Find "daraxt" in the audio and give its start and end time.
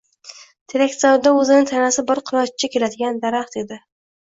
3.29-3.63